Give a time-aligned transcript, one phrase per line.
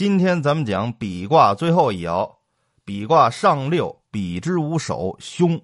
[0.00, 2.36] 今天咱们讲比卦最后一爻，
[2.86, 5.60] 比卦上六，比之无首，凶。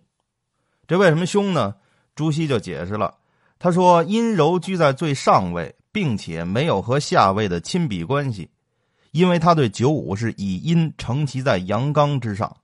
[0.86, 1.74] 这为什么凶呢？
[2.14, 3.14] 朱熹就解释了，
[3.59, 8.51] 他说阴柔居在最上位，并且没有和下位的亲比关系，
[9.11, 12.59] 因为他对九五是以阴承其在阳刚之上，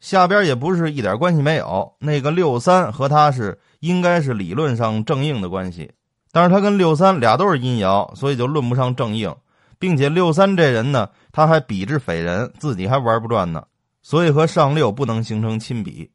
[0.00, 1.94] 下边也不是一点关系没有。
[1.98, 5.92] 那个六三和他是应该是理论上正应的关系，
[6.32, 9.36] 但是他跟六三俩都是阴爻，所以就论不上正应。
[9.78, 13.64] 并且六三这人呢，他还比之匪人，自己还玩不转呢，
[14.02, 16.10] 所以和上六不能形成亲比，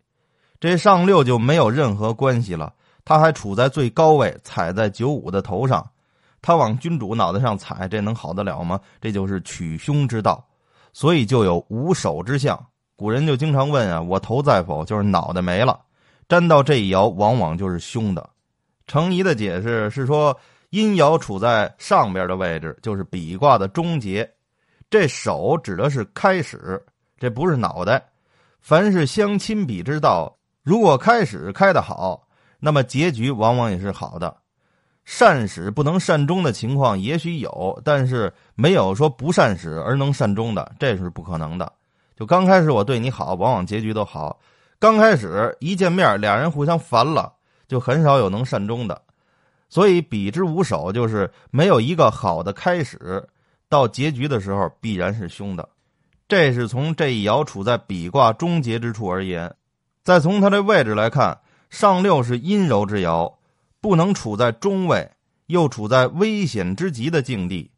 [0.60, 2.74] 这上六就没有任何关系了。
[3.06, 5.86] 他还处在最高位，踩在九五的头上，
[6.42, 8.80] 他往君主脑袋上踩，这能好得了吗？
[9.00, 10.46] 这就是取凶之道，
[10.92, 12.62] 所以就有无首之象。
[12.96, 15.80] 古人就经常问啊：“我头在否？”就是脑袋没了。
[16.28, 18.30] 沾到这一爻，往往就是凶的。
[18.88, 20.38] 程颐的解释是说。
[20.74, 24.28] 阴爻处在上边的位置，就是比卦的终结。
[24.90, 26.84] 这手指的是开始，
[27.20, 28.04] 这不是脑袋。
[28.60, 32.28] 凡是相亲比之道，如果开始开得好，
[32.60, 34.36] 那么结局往往也是好的。
[35.06, 41.72] 善始不能善终的情况也许有，但是没有说不善始而能善终的，这是不可能的。
[42.16, 44.40] 就刚开始我对你好，往往结局都好。
[44.80, 47.32] 刚开始一见面，俩人互相烦了，
[47.68, 49.00] 就很少有能善终的。
[49.74, 53.28] 所以，比之无首，就是没有一个好的开始，
[53.68, 55.68] 到结局的时候必然是凶的。
[56.28, 59.52] 这是从这一爻处在比卦终结之处而言。
[60.04, 61.40] 再从它的位置来看，
[61.72, 63.34] 上六是阴柔之爻，
[63.82, 65.10] 不能处在中位，
[65.48, 67.72] 又处在危险之极的境地，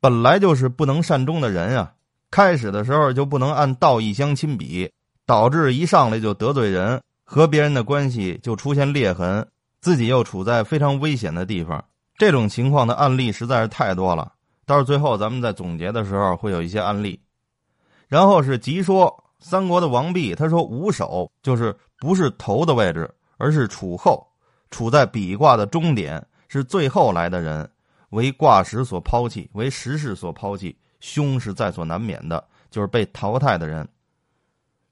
[0.00, 1.92] 本来就是不能善终的人啊。
[2.28, 4.90] 开始的时候就不能按道义相亲比，
[5.24, 9.46] 导致一上来就得罪人，和别人的关系就出现裂痕。
[9.80, 11.84] 自己又处在非常危险的地方，
[12.18, 14.32] 这种情况的案例实在是太多了。
[14.64, 17.20] 到最后，咱们在总结的时候会有一些案例。
[18.08, 24.26] 然后是吉说三国的王弼，他说五首就是不是头的位置，而是处后，
[24.70, 27.70] 处在比卦的终点，是最后来的人，
[28.10, 33.86] 为卦时所抛弃，为时势所抛弃，凶是在所难免的，就是被淘汰的人。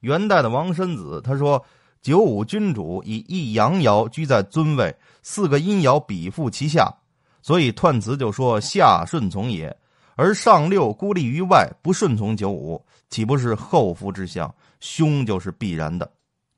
[0.01, 1.65] 元代的王申子他说。
[2.05, 6.95] 九五君主以一阳爻居在尊位，四个阴爻比附其下，
[7.41, 9.75] 所以彖辞就说下顺从也。
[10.15, 14.55] 而上六孤立于外，不顺从九五，岂不是后福之象？
[14.81, 16.13] 凶就是必然的。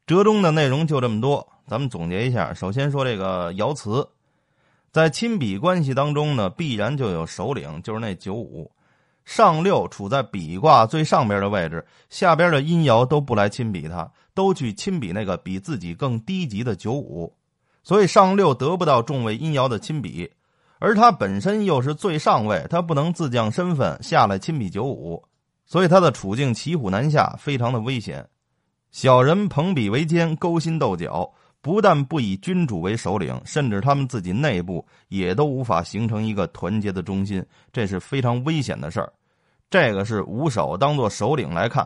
[0.05, 2.53] 折中的内容就这么多，咱们总结一下。
[2.53, 4.05] 首先说这个爻辞，
[4.91, 8.69] 在亲比关系当中呢，必然就有首领，就是那九五。
[9.26, 17.34] 上六处在比卦最上边的位置，下边的阴爻都不来亲比他，都去亲比那个比自己更低级的九五，
[17.82, 20.31] 所以上六得不到众位阴爻的亲比，
[20.78, 25.22] 而他本身又是最上位，他不能自降身份下来亲比九五，
[25.66, 28.26] 所以他的处境骑虎难下，非常的危险。
[28.93, 31.31] 小人朋比为奸，勾心斗角。
[31.66, 39.12] 不但不以君主为首领，甚至他们自己内部也都无法形成一个团结的中心，这是非常危险的事儿。
[39.69, 41.84] 这个是五首当做首领来看。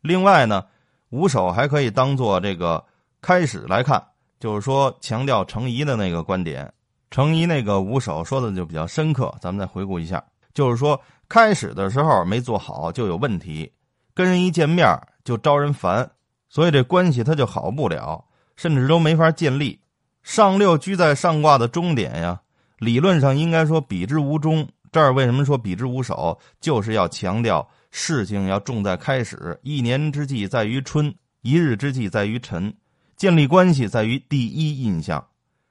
[0.00, 0.64] 另外呢，
[1.10, 2.82] 五首还可以当做这个
[3.20, 4.02] 开始来看，
[4.38, 6.72] 就是说强调程颐的那个观点。
[7.10, 10.98] 程颐那个五首说的就比较深刻，咱们再回顾一下，就是说
[11.28, 13.70] 开始的时候没做好就有问题，
[14.14, 14.88] 跟人一见面
[15.24, 16.10] 就招人烦，
[16.48, 18.24] 所以这关系他就好不了。
[18.60, 19.80] 甚至都没法建立。
[20.22, 22.38] 上六居在上卦的终点呀，
[22.78, 24.68] 理论上应该说比之无终。
[24.92, 26.38] 这儿为什么说比之无首？
[26.60, 29.58] 就是要强调事情要重在开始。
[29.62, 32.70] 一年之计在于春，一日之计在于晨。
[33.16, 35.26] 建立关系在于第一印象。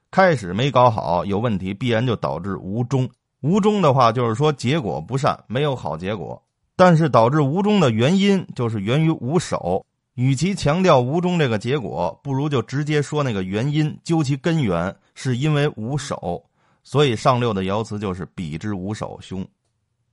[0.09, 3.07] 开始没搞好，有问题，必然就导致无终。
[3.41, 6.41] 无终的话，就是说结果不善，没有好结果。
[6.75, 9.85] 但是导致无终的原因，就是源于无首。
[10.19, 16.43] 与其强调无中这个结果，不如就直接说那个原因，究其根源，是因为无首，
[16.83, 19.47] 所以上六的爻辞就是比之无首凶。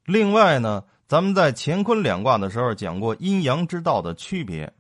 [0.05, 4.73] 另外呢，咱们在乾坤两卦的时候讲过阴阳之道的区别，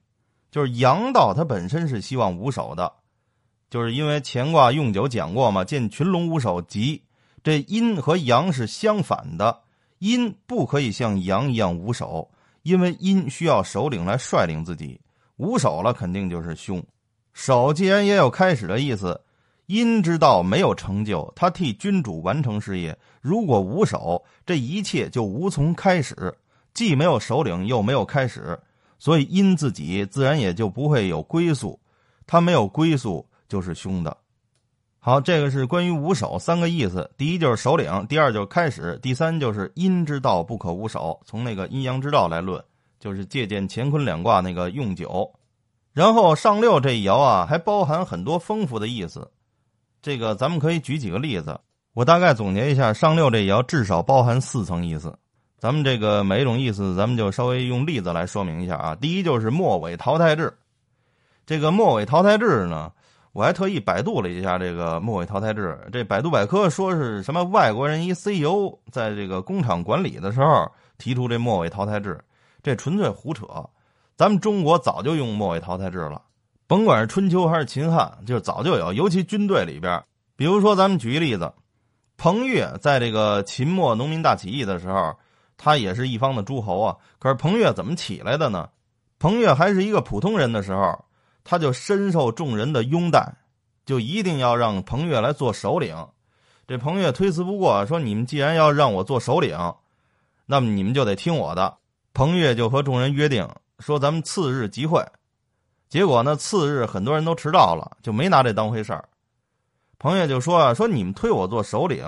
[0.52, 2.92] 就是阳道它本身是希望无首的，
[3.68, 7.02] 就是因为乾卦用九讲过嘛，见群龙无首吉，
[7.42, 9.58] 这阴和阳是相反的，
[9.98, 12.30] 阴不可以像阳一样无首，
[12.62, 15.00] 因为阴需要首领来率领自己。
[15.36, 16.82] 无首了，肯定就是凶。
[17.32, 19.20] 首既然也有开始的意思，
[19.66, 22.96] 阴之道没有成就，他替君主完成事业。
[23.20, 26.34] 如果无首，这一切就无从开始，
[26.72, 28.58] 既没有首领，又没有开始，
[28.98, 31.78] 所以阴自己自然也就不会有归宿。
[32.26, 34.16] 他没有归宿，就是凶的。
[34.98, 37.08] 好，这个是关于五首三个意思。
[37.16, 41.20] 第一就是首领，第二就是开始，第三就是阴之道不可无首。
[41.24, 42.60] 从那个阴阳之道来论，
[43.06, 45.32] 就是借鉴乾坤两卦那个用九。
[45.92, 49.30] 然后上六这一爻啊，还包含很多丰富的意思。
[50.02, 51.56] 这个咱们可以举几个例子，
[51.94, 55.16] 我大概总结一下，上六这一爻至少包含四层意思。
[55.56, 58.96] 咱们这个每一种意思，咱们就稍微用例子来说明一下啊。
[58.96, 60.52] 第一就是末尾淘汰制，
[61.46, 62.90] 这个末尾淘汰制呢。
[63.32, 70.66] 我还特意百度了一下这个末尾淘汰制，这百度百科说是什么外国人一 CEO 在这个工厂管理的时候
[70.96, 72.18] 提出这末尾淘汰制，
[72.66, 73.46] 这纯粹胡扯。
[74.16, 76.20] 咱们中国早就用末位淘汰制了，
[76.66, 78.92] 甭管是春秋还是秦汉，就早就有。
[78.92, 80.02] 尤其军队里边，
[80.34, 81.52] 比如说咱们举一例子，
[82.16, 85.14] 彭越在这个秦末农民大起义的时候，
[85.56, 86.96] 他也是一方的诸侯啊。
[87.20, 88.68] 可是彭越怎么起来的呢？
[89.20, 91.04] 彭越还是一个普通人的时候。
[91.44, 93.32] 他就深受众人的拥戴，
[93.84, 95.94] 就一定要让彭越来做首领。
[96.66, 99.56] 这彭越推辞不过，说：“你们既然要让我做首领，
[100.46, 101.76] 那么你们就得听我的。”
[102.16, 103.46] 彭越就和众人约定
[103.78, 105.04] 说：“咱们次日集会。”
[105.86, 109.06] 结果呢，次日很多人都迟到了，就没拿这当回事儿。
[109.98, 112.02] 彭越就说：“啊，说你们推我做首领，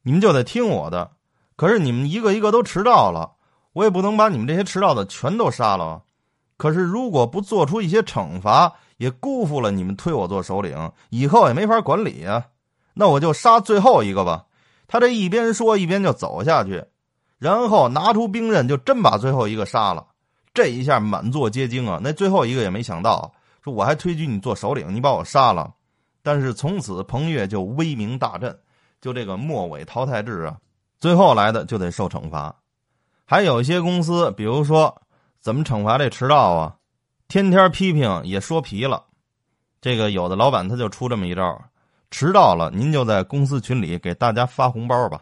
[0.00, 1.10] 你们就得听我的。
[1.56, 3.32] 可是你们一个一个都迟到了，
[3.74, 6.02] 我也不能把你们这些迟到的全都杀了。”
[6.56, 12.46] 可是，如果不做出一些惩罚，也辜负了你们推我做首领，以后也没法管理呀。
[12.94, 14.46] 那我就杀最后一个吧。
[14.86, 16.82] 他这一边说，一边就走下去，
[17.44, 20.06] 然后拿出兵刃，就真把最后一个杀了。
[20.54, 22.00] 这一下满座皆惊啊！
[22.02, 23.30] 那最后一个也没想到，
[23.62, 25.70] 说我还推举你做首领，你把我杀了。
[26.22, 28.58] 但是从此彭越就威名大振。
[28.98, 30.56] 就这个末尾淘汰制啊，
[30.98, 32.54] 最后来的就得受惩罚。
[33.26, 34.98] 还有一些公司，比如说。
[35.42, 36.74] 怎么惩罚这迟到啊？
[37.28, 39.04] 天天批评也说皮了。
[39.82, 41.62] 这个有的老板他就出这么一招：
[42.10, 45.20] 迟到了，您就在公司群里给大家发红包吧，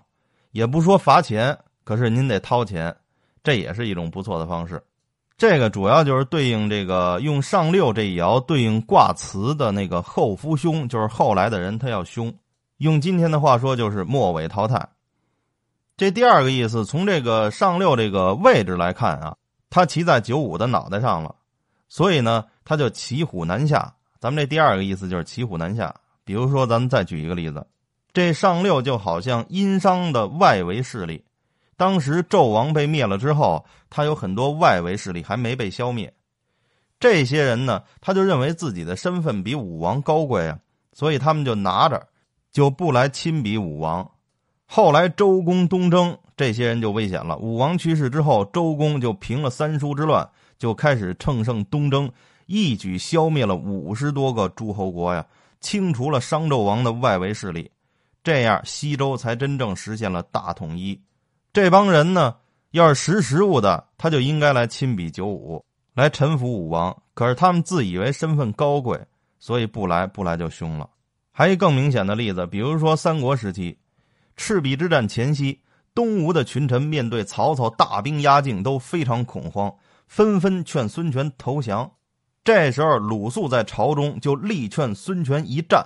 [0.53, 2.95] 也不说罚钱，可是您得掏钱，
[3.43, 4.83] 这也是一种不错的方式。
[5.37, 12.33] 这个主要就是对应这个用上六这一爻对应卦辞的那个后夫凶，就是后来的人他要凶。
[12.79, 14.89] 用今天的话说，就是末尾淘汰。
[15.97, 19.37] 这第二个意思，从这个上六这个位置来看啊。
[19.75, 21.35] 他骑在九五的脑袋上了，
[21.89, 23.95] 所以呢，他就骑虎难下。
[24.21, 25.95] 咱们这第二个意思就是骑虎难下。
[26.25, 27.67] 比如说，咱们再举一个例子，
[28.13, 31.25] 这上六就好像殷商的外围势力。
[31.77, 36.13] 当时纣王被灭了之后，他有很多外围势力还没被消灭。
[36.99, 40.59] 这些人呢，他就认为自己的身份比武王高贵啊，
[40.93, 42.09] 所以他们就拿着，
[42.51, 44.09] 就不来亲比武王。
[44.67, 46.19] 后来周公东征。
[46.35, 47.37] 这些人就危险了。
[47.37, 50.29] 武王去世之后，周公就平了三叔之乱，
[50.59, 52.11] 就开始乘胜东征，
[52.47, 55.25] 一举消灭了五十多个诸侯国呀，
[55.61, 57.71] 清除了商纣王的外围势力，
[58.25, 60.99] 这样西周才真正实现了大统一。
[61.53, 62.35] 这帮人呢，
[62.71, 65.63] 要是识时务的，他就应该来亲比九五，
[65.95, 66.97] 来臣服武王。
[67.13, 68.99] 可是他们自以为身份高贵，
[69.39, 70.89] 所以不来，不来就凶了。
[71.31, 73.77] 还一更明显的例子，比如说三国时期，
[74.37, 75.59] 赤壁之战前夕。
[75.95, 79.71] 东吴的群臣面对曹操大兵压境，都非常恐慌，
[80.07, 81.93] 纷纷劝孙权投降。
[82.43, 85.85] 这时候，鲁肃在朝中就力劝孙权一战。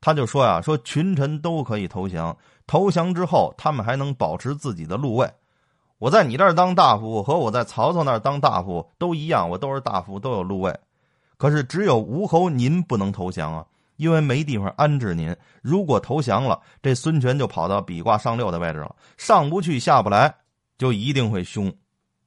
[0.00, 5.30] 他就说呀：“说群臣都可以投降，投降之后，他们还能保持自己的禄位。
[5.98, 10.74] 我在你这儿当大夫，和我在曹操那儿当大夫都一样，我都是大夫，都有禄位。
[11.36, 20.34] 可是只有吴侯您不能投降啊。”因为没地方安置您，如果投降了，这孙权就跑到比卦上六的位置了，上不去下不来，
[20.76, 21.72] 就一定会凶。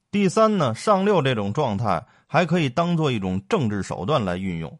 [0.09, 4.79] 第三呢，上六这种状态还可以当做一种政治手段来运用，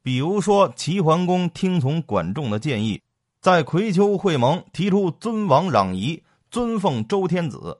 [0.00, 3.02] 比如说齐桓公听从管仲的建议，
[3.40, 7.78] 在葵丘会盟提出尊王攘夷，尊奉周天子。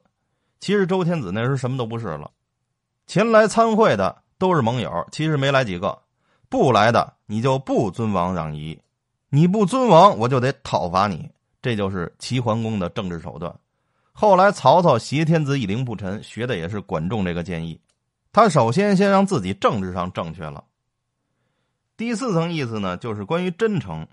[0.61, 2.31] 其实周天子那时候什么都不是了，
[3.07, 5.99] 前来参会的都是盟友，其实没来几个。
[6.49, 8.79] 不来的，你就不尊王攘夷；
[9.31, 11.29] 你不尊王，我就得讨伐你。
[11.61, 13.55] 这就是齐桓公的政治手段。
[14.12, 17.81] 后来曹操挟天子以令不臣，学的也是管仲这个建议。
[18.33, 20.65] 他首先先让自己政治上正确了。
[21.97, 24.07] 第四层意思呢，就是关于真诚。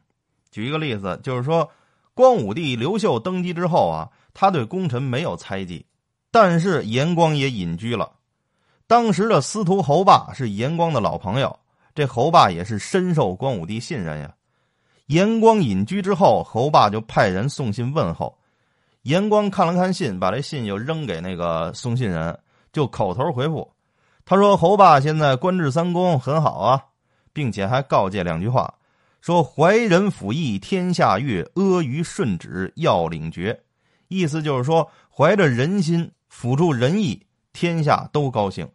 [0.55, 1.69] 举一个例子，就是说，
[2.13, 5.85] 光武帝刘秀登基之后啊，他对功臣没有猜忌，
[6.31, 8.09] 但是严光也隐居了。
[8.87, 11.59] 当时的司徒侯霸是严光的老朋友。
[11.93, 14.33] 这侯霸也是深受光武帝信任呀。
[15.07, 18.37] 严光隐居之后，侯霸就派人送信问候。
[19.01, 22.39] 严光看了看信，把这信就扔给那个送信人，
[22.71, 23.69] 就口头回复。
[24.23, 26.81] 他说：“侯霸现在官至三公，很好啊，
[27.33, 28.73] 并且还告诫两句话，
[29.25, 33.59] 说怀仁辅义，天下悦；阿谀顺旨，要领决。
[34.07, 38.67] 意思就是说，怀着仁心，辅助仁义，天下都高兴；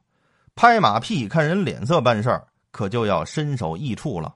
[0.57, 4.35] 拍马屁，看人脸色办事儿，可就要身首异处了。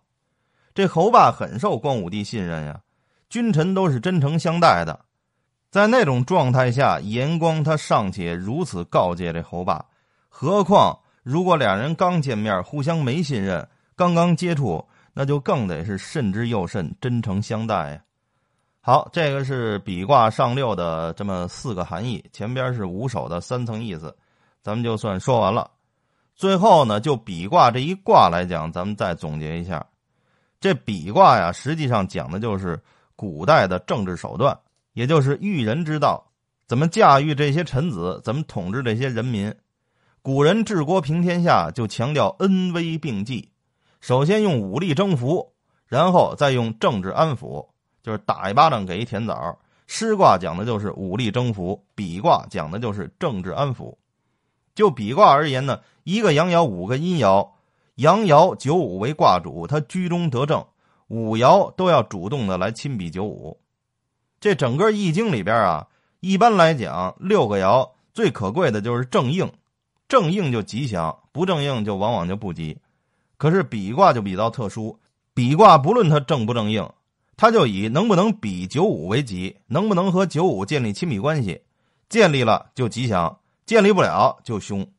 [0.73, 2.81] 这侯霸很受光武帝信任呀，
[3.29, 5.07] 君臣都是真诚相待的。
[5.69, 9.85] 在那种状态下，严光他尚且如此告诫这侯霸，
[10.29, 14.87] 何况如果俩人刚见面，互相没信任，刚刚接触。
[15.15, 18.03] 那就更得是慎之又慎，真诚相待呀。
[18.81, 24.15] 好，这个是比卦上六的这么四个含义，前边是五手的三层意思，
[24.61, 25.71] 咱们就算说完了。
[26.35, 29.87] 最后呢，就比卦这一卦来讲，咱们再总结一下，
[30.61, 32.79] 这比卦呀，实际上讲的就是
[33.17, 34.59] 古代的政治手段，
[34.93, 36.33] 也就是育人之道，
[36.67, 39.55] 怎么驾驭这些臣子，怎么统治这些人民。
[40.21, 43.49] 古人治国平天下，就强调恩威并济。
[44.05, 45.55] 首先用武力征服，
[45.87, 47.69] 然后再用政治安抚，
[48.03, 49.59] 就是打一巴掌给一甜枣。
[49.87, 53.97] 师卦讲的就是武力征服，比卦讲的就是政治安抚。
[54.75, 57.49] 就比卦而言呢，一个阳爻五个阴爻，
[57.95, 60.67] 阳爻九五为卦主，他居中得正，
[61.09, 63.59] 五爻都要主动的来亲比九五。
[64.39, 65.89] 这整个易经里边啊，
[66.21, 69.51] 一般来讲六个爻最可贵的就是正应，
[70.09, 72.77] 正应就吉祥，不正应就往往就不吉。
[73.45, 74.99] 可是比卦就比较特殊，
[75.35, 76.91] 比卦不论它正不正应，
[77.37, 81.61] 它就以能不能比九五为吉，能不能和九五建立亲密关系，
[82.09, 84.91] 建立了就吉祥，建立不了就凶。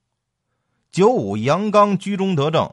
[0.92, 2.72] 九五阳刚居中得正，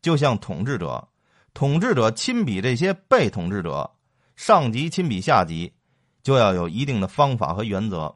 [0.00, 1.06] 就像统治者，
[1.54, 3.88] 统治者亲比这些被统治者，
[4.34, 5.72] 上级亲比下级，
[6.24, 8.12] 就要有一定的方法和原则。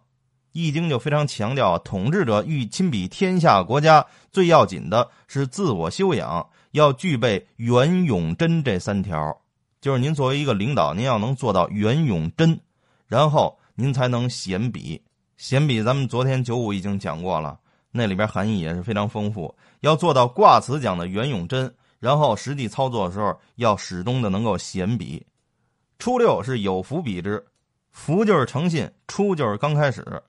[0.51, 6.45] 易经就非常强调，统治者欲亲比天下国家，最要紧的是自我修养。
[6.77, 9.41] 要具备圆永贞这三条，
[9.81, 12.61] 就是您作为一个领导，您要能做到圆永贞，
[13.07, 15.01] 然后您才能显比。
[15.39, 17.59] 显比，咱们昨天九五已经讲过了，
[17.91, 19.57] 那里边含义也是非常丰富。
[19.81, 25.27] 要做到卦辞讲的圆永贞，然后实际操作的时候要始终的能够显比。
[25.99, 27.43] 初六是有福比之，
[27.91, 30.23] 福就是诚信，初就是刚开始，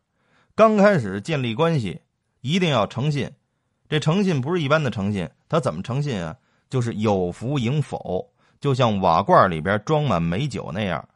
[0.56, 2.00] 刚开始建立关系
[2.40, 3.30] 一定要诚信。
[3.90, 6.36] 这诚信不是一般的诚信，他怎么诚信啊？
[6.70, 8.30] 就是有福迎否，
[8.60, 11.08] 就像瓦罐里边装满美酒那样。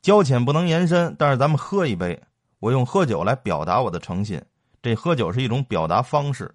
[0.00, 2.20] 交浅不能延伸，但是咱们喝一杯，
[2.60, 4.40] 我用喝酒来表达我的诚信。
[4.80, 6.54] 这喝酒是一种表达方式。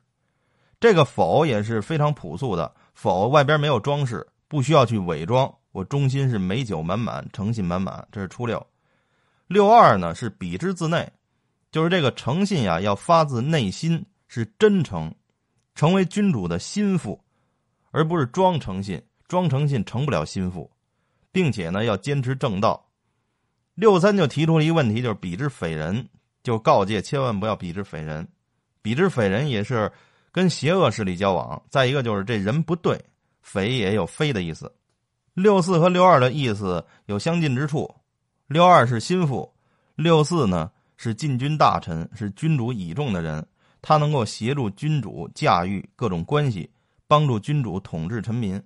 [0.79, 5.53] 这个否也是非常朴素的，否外边没有装饰，不需要去伪装。
[5.73, 8.07] 我中心是美酒满满，诚信满满。
[8.11, 8.65] 这是初六。
[9.47, 11.11] 六二呢是比之自内，
[11.71, 15.13] 就是这个诚信呀，要发自内心，是真诚。
[15.75, 17.19] 成为君主的心腹，
[17.91, 20.69] 而不是装诚信，装诚信成不了心腹，
[21.31, 22.85] 并且呢要坚持正道。
[23.75, 26.07] 六三就提出了一个问题，就是比之匪人，
[26.43, 28.27] 就告诫千万不要比之匪人。
[28.83, 29.91] 比之匪人也是
[30.31, 31.59] 跟邪恶势力交往。
[31.69, 33.03] 再一个就是这人不对，
[33.41, 34.71] 匪也有非的意思。
[35.33, 37.91] 六四和六二的意思有相近之处，
[38.45, 39.51] 六二是心腹，
[39.95, 43.43] 六四呢是禁军大臣，是君主倚重的人。
[43.83, 46.67] 他能够协助君主驾驭各种关系，
[47.05, 48.59] 帮助君主统治臣民，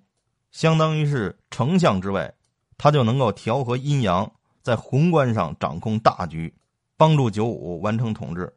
[0.51, 2.31] 相当于是丞相之位，
[2.77, 4.31] 他就能够调和阴阳，
[4.61, 6.53] 在宏观上掌控大局，
[6.95, 8.53] 帮助九五完成统治。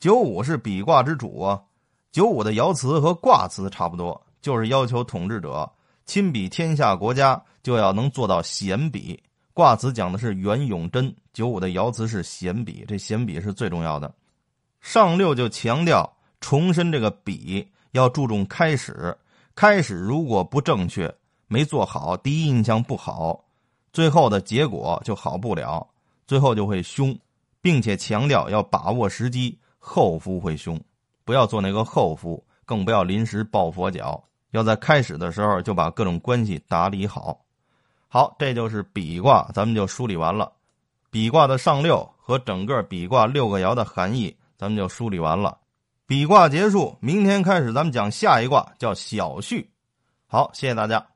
[0.00, 1.62] 九五是比卦之主啊，
[2.10, 5.70] 九五的爻辞和卦辞差不多，就是要求统治者
[6.06, 9.22] 亲比天下国家，就要能做到显比。
[9.52, 14.12] 卦辞讲的是元永贞，九五的爻辞是显比，这显比是最重要的。
[14.84, 19.16] 上六就强调重申这个比要注重开始，
[19.54, 21.12] 开始如果不正确，
[21.48, 23.42] 没做好，第一印象不好，
[23.94, 25.88] 最后的结果就好不了，
[26.26, 27.18] 最后就会凶，
[27.62, 30.78] 并且强调要把握时机，后夫会凶，
[31.24, 37.40] 不要做那个后夫，更不要临时抱佛脚，要在开始的时候就把各种关系打理好。
[38.06, 40.52] 好，这就是比卦，咱们就梳理完了，
[41.10, 44.36] 比卦的上六和整个比卦六个爻的含义。
[44.56, 45.58] 咱们就梳理完了，
[46.06, 49.70] 比卦结束，明天开始咱们讲下一卦，叫小序。
[50.26, 51.06] 好，谢谢大家。